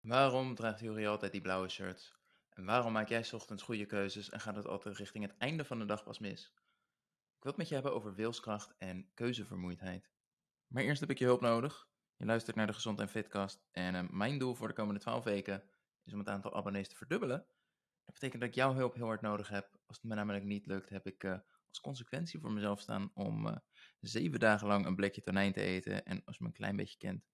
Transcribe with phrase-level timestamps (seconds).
[0.00, 2.16] Waarom draagt Juri altijd die blauwe shirts?
[2.50, 5.64] En waarom maak jij 's ochtends goede keuzes en gaat het altijd richting het einde
[5.64, 6.52] van de dag pas mis?
[7.36, 10.10] Ik wil het met je hebben over wilskracht en keuzevermoeidheid.
[10.66, 11.88] Maar eerst heb ik je hulp nodig.
[12.16, 15.24] Je luistert naar de Gezond en Fitcast en eh, mijn doel voor de komende 12
[15.24, 15.62] weken
[16.04, 17.46] is om het aantal abonnees te verdubbelen.
[18.04, 19.78] Dat betekent dat ik jouw hulp heel hard nodig heb.
[19.86, 21.38] Als het me namelijk niet lukt, heb ik eh,
[21.68, 23.56] als consequentie voor mezelf staan om eh,
[24.00, 26.04] zeven dagen lang een blikje tonijn te eten.
[26.04, 27.24] En als je me een klein beetje kent,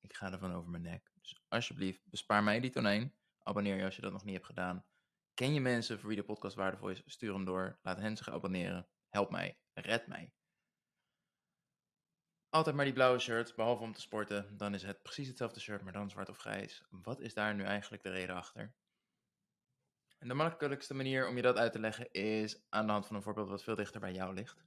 [0.00, 1.11] ik ga ervan over mijn nek.
[1.22, 3.14] Dus alsjeblieft, bespaar mij die tonijn.
[3.38, 4.84] Abonneer je als je dat nog niet hebt gedaan.
[5.34, 7.02] Ken je mensen voor wie de podcast waardevol is?
[7.06, 7.78] Stuur hem door.
[7.82, 8.88] Laat hen zich abonneren.
[9.08, 9.58] Help mij.
[9.72, 10.32] Red mij.
[12.48, 14.56] Altijd maar die blauwe shirts, behalve om te sporten.
[14.56, 16.84] Dan is het precies hetzelfde shirt, maar dan zwart of grijs.
[16.90, 18.74] Wat is daar nu eigenlijk de reden achter?
[20.18, 23.16] En de makkelijkste manier om je dat uit te leggen is aan de hand van
[23.16, 24.64] een voorbeeld wat veel dichter bij jou ligt.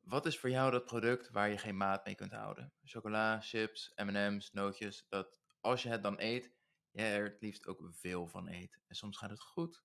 [0.00, 2.72] Wat is voor jou dat product waar je geen maat mee kunt houden?
[2.84, 6.50] Chocola, chips, M&M's, nootjes, dat als je het dan eet,
[6.90, 8.78] je er het liefst ook veel van eet.
[8.86, 9.82] En soms gaat het goed,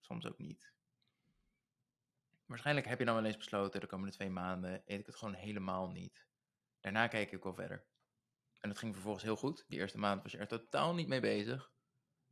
[0.00, 0.72] soms ook niet.
[2.46, 5.34] Waarschijnlijk heb je dan wel eens besloten, de komende twee maanden eet ik het gewoon
[5.34, 6.26] helemaal niet.
[6.80, 7.86] Daarna kijk ik wel verder.
[8.60, 9.64] En dat ging vervolgens heel goed.
[9.68, 11.72] Die eerste maand was je er totaal niet mee bezig.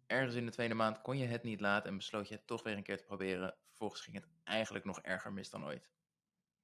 [0.07, 2.62] Ergens in de tweede maand kon je het niet laten en besloot je het toch
[2.62, 3.57] weer een keer te proberen.
[3.67, 5.91] Vervolgens ging het eigenlijk nog erger mis dan ooit.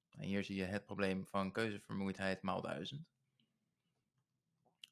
[0.09, 3.16] En hier zie je het probleem van keuzevermoeidheid maal duizend.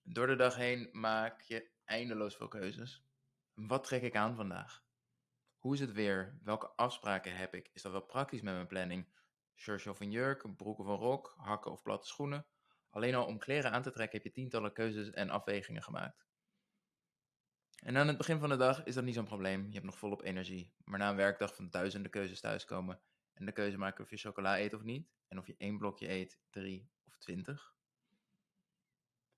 [0.07, 3.03] Door de dag heen maak je eindeloos veel keuzes.
[3.53, 4.83] Wat trek ik aan vandaag?
[5.57, 6.39] Hoe is het weer?
[6.43, 7.69] Welke afspraken heb ik?
[7.73, 9.07] Is dat wel praktisch met mijn planning?
[9.55, 12.45] Shirts of een jurk, broeken of rok, hakken of platte schoenen?
[12.89, 16.25] Alleen al om kleren aan te trekken heb je tientallen keuzes en afwegingen gemaakt.
[17.83, 19.65] En aan het begin van de dag is dat niet zo'n probleem.
[19.65, 20.73] Je hebt nog volop energie.
[20.83, 22.99] Maar na een werkdag van duizenden keuzes thuiskomen
[23.33, 26.09] en de keuze maken of je chocola eet of niet, en of je één blokje
[26.09, 27.74] eet, drie of twintig.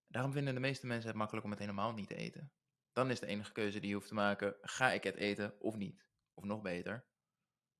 [0.07, 2.51] Daarom vinden de meeste mensen het makkelijk om het helemaal niet te eten.
[2.91, 5.75] Dan is de enige keuze die je hoeft te maken: ga ik het eten of
[5.75, 6.05] niet?
[6.33, 7.07] Of nog beter,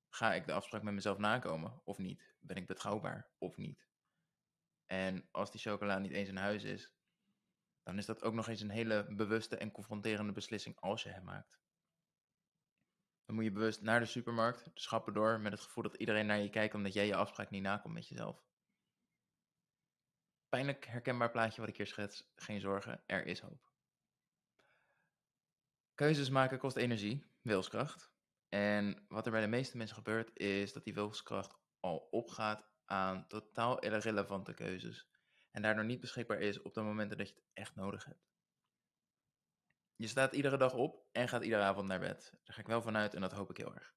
[0.10, 2.36] ga ik de afspraak met mezelf nakomen of niet?
[2.40, 3.88] Ben ik betrouwbaar of niet?
[4.86, 6.94] En als die chocola niet eens in huis is,
[7.84, 11.24] dan is dat ook nog eens een hele bewuste en confronterende beslissing als je hem
[11.24, 11.60] maakt.
[13.26, 16.26] Dan moet je bewust naar de supermarkt, de schappen door, met het gevoel dat iedereen
[16.26, 18.46] naar je kijkt omdat jij je afspraak niet nakomt met jezelf.
[20.50, 23.72] Pijnlijk herkenbaar plaatje wat ik hier schets, geen zorgen, er is hoop.
[25.94, 28.12] Keuzes maken kost energie, wilskracht.
[28.50, 33.28] En wat er bij de meeste mensen gebeurt, is dat die wilskracht al opgaat aan
[33.28, 35.08] totaal irrelevante keuzes.
[35.52, 38.28] En daardoor niet beschikbaar is op de momenten dat je het echt nodig hebt.
[39.96, 42.32] Je staat iedere dag op en gaat iedere avond naar bed.
[42.44, 43.96] Daar ga ik wel vanuit en dat hoop ik heel erg.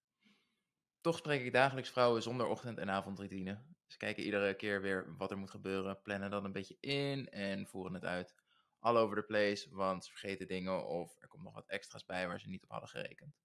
[1.01, 3.65] Toch spreek ik dagelijks vrouwen zonder ochtend- en avondroutine.
[3.91, 7.67] Ze kijken iedere keer weer wat er moet gebeuren, plannen dat een beetje in en
[7.67, 8.35] voeren het uit.
[8.79, 12.27] All over the place, want ze vergeten dingen of er komt nog wat extra's bij
[12.27, 13.37] waar ze niet op hadden gerekend.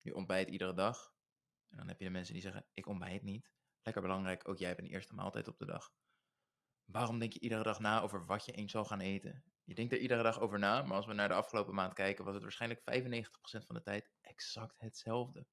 [0.00, 1.14] Je ontbijt iedere dag.
[1.68, 3.50] En dan heb je de mensen die zeggen, ik ontbijt niet.
[3.82, 5.92] Lekker belangrijk, ook jij hebt een eerste maaltijd op de dag.
[6.84, 9.44] Waarom denk je iedere dag na over wat je eens zal gaan eten?
[9.64, 12.24] Je denkt er iedere dag over na, maar als we naar de afgelopen maand kijken,
[12.24, 15.46] was het waarschijnlijk 95% van de tijd exact hetzelfde.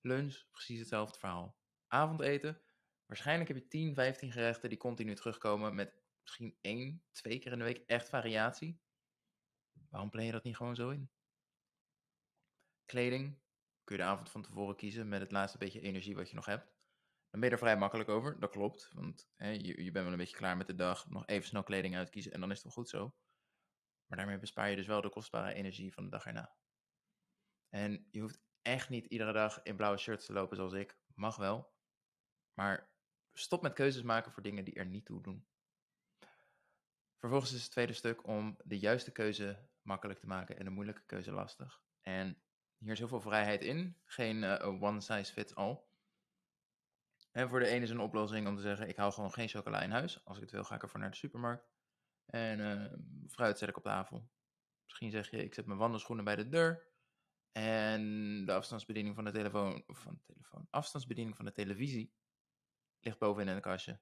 [0.00, 1.56] Lunch, precies hetzelfde verhaal.
[1.86, 2.62] Avondeten,
[3.12, 7.58] waarschijnlijk heb je 10, 15 gerechten die continu terugkomen met misschien één, twee keer in
[7.58, 8.80] de week echt variatie.
[9.88, 11.10] Waarom plan je dat niet gewoon zo in?
[12.84, 13.40] Kleding,
[13.84, 16.46] kun je de avond van tevoren kiezen met het laatste beetje energie wat je nog
[16.46, 16.64] hebt.
[17.30, 18.90] Dan ben je er vrij makkelijk over, dat klopt.
[18.92, 21.62] Want hè, je, je bent wel een beetje klaar met de dag, nog even snel
[21.62, 23.14] kleding uitkiezen en dan is het wel goed zo.
[24.06, 26.56] Maar daarmee bespaar je dus wel de kostbare energie van de dag erna.
[27.68, 30.98] En je hoeft echt niet iedere dag in blauwe shirts te lopen zoals ik.
[31.14, 31.74] Mag wel.
[32.54, 32.91] Maar
[33.32, 35.46] stop met keuzes maken voor dingen die er niet toe doen.
[37.16, 41.02] Vervolgens is het tweede stuk om de juiste keuze makkelijk te maken en de moeilijke
[41.06, 41.82] keuze lastig.
[42.00, 42.42] En
[42.78, 43.96] hier is heel veel vrijheid in.
[44.04, 45.80] Geen uh, one size fits all.
[47.30, 49.82] En voor de ene is een oplossing om te zeggen: ik hou gewoon geen chocola
[49.82, 50.24] in huis.
[50.24, 51.68] Als ik het wil, ga ik ervoor naar de supermarkt.
[52.26, 52.92] En uh,
[53.28, 54.30] fruit zet ik op tafel.
[54.84, 56.90] Misschien zeg je: ik zet mijn wandelschoenen bij de deur.
[57.52, 58.02] En
[58.44, 62.12] de afstandsbediening van de telefoon, van de telefoon, afstandsbediening van de televisie
[63.04, 64.00] ligt bovenin in een kastje.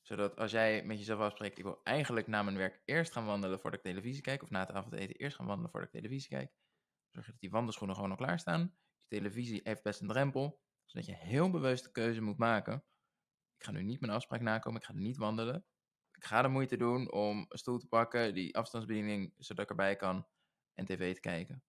[0.00, 3.60] Zodat als jij met jezelf afspreekt, ik wil eigenlijk na mijn werk eerst gaan wandelen
[3.60, 6.52] voordat ik televisie kijk, of na het avondeten eerst gaan wandelen voordat ik televisie kijk,
[7.10, 8.76] zorg je dat die wandelschoenen gewoon al klaar staan.
[9.06, 12.84] Televisie heeft best een drempel, zodat je heel bewust de keuze moet maken.
[13.56, 15.64] Ik ga nu niet mijn afspraak nakomen, ik ga niet wandelen.
[16.12, 19.96] Ik ga de moeite doen om een stoel te pakken, die afstandsbediening, zodat ik erbij
[19.96, 20.26] kan
[20.74, 21.62] en tv te kijken.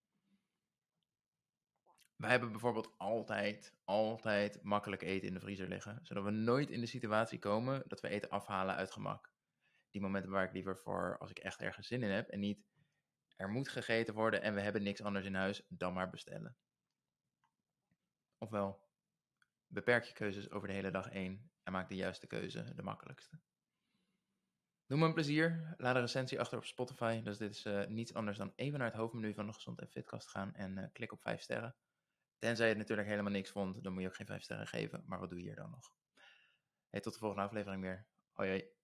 [2.19, 5.99] Wij hebben bijvoorbeeld altijd, altijd makkelijk eten in de vriezer liggen.
[6.03, 9.31] Zodat we nooit in de situatie komen dat we eten afhalen uit gemak.
[9.89, 12.29] Die momenten waar ik liever voor, als ik echt ergens zin in heb.
[12.29, 12.65] En niet,
[13.35, 16.57] er moet gegeten worden en we hebben niks anders in huis, dan maar bestellen.
[18.37, 18.89] Ofwel,
[19.67, 23.39] beperk je keuzes over de hele dag één en maak de juiste keuze de makkelijkste.
[24.85, 25.75] Doe me een plezier.
[25.77, 27.21] Laat een recensie achter op Spotify.
[27.21, 29.87] Dus dit is uh, niets anders dan even naar het hoofdmenu van de Gezond en
[29.87, 31.75] Fitkast gaan en uh, klik op 5 sterren.
[32.39, 35.03] Tenzij je het natuurlijk helemaal niks vond, dan moet je ook geen 5 sterren geven.
[35.05, 35.91] Maar wat doe je hier dan nog?
[36.89, 38.07] Hey, tot de volgende aflevering weer.
[38.31, 38.78] Hoi hoi.